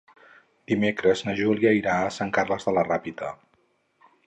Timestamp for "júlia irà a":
1.41-2.09